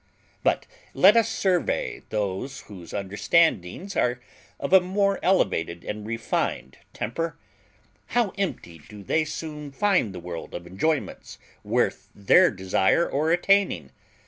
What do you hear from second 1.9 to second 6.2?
those whose understandings are of a more elevated and